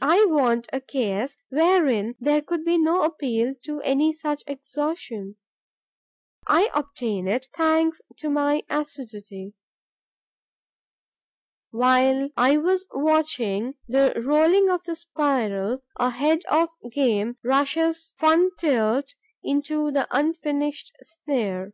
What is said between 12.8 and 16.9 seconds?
watching the rolling of the spiral, a head of